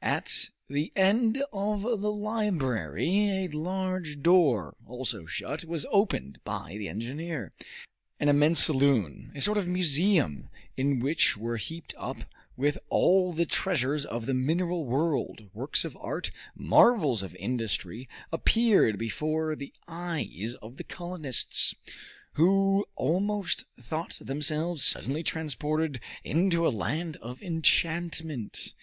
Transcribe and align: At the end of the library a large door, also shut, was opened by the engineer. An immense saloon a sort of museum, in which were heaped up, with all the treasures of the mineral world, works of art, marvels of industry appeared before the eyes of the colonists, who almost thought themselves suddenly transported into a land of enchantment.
At 0.00 0.50
the 0.68 0.92
end 0.94 1.42
of 1.52 1.80
the 1.82 2.12
library 2.12 3.46
a 3.46 3.48
large 3.48 4.20
door, 4.22 4.76
also 4.86 5.26
shut, 5.26 5.64
was 5.64 5.86
opened 5.90 6.38
by 6.44 6.76
the 6.78 6.88
engineer. 6.88 7.52
An 8.20 8.28
immense 8.28 8.60
saloon 8.62 9.32
a 9.34 9.40
sort 9.40 9.58
of 9.58 9.66
museum, 9.66 10.50
in 10.76 11.00
which 11.00 11.36
were 11.36 11.56
heaped 11.56 11.94
up, 11.98 12.18
with 12.56 12.78
all 12.88 13.32
the 13.32 13.44
treasures 13.44 14.06
of 14.06 14.26
the 14.26 14.34
mineral 14.34 14.84
world, 14.86 15.50
works 15.52 15.84
of 15.84 15.96
art, 15.96 16.30
marvels 16.54 17.24
of 17.24 17.34
industry 17.34 18.08
appeared 18.32 18.98
before 19.00 19.56
the 19.56 19.72
eyes 19.88 20.54
of 20.62 20.76
the 20.76 20.84
colonists, 20.84 21.74
who 22.34 22.86
almost 22.94 23.64
thought 23.82 24.16
themselves 24.20 24.84
suddenly 24.84 25.24
transported 25.24 25.98
into 26.22 26.64
a 26.64 26.68
land 26.68 27.16
of 27.16 27.42
enchantment. 27.42 28.74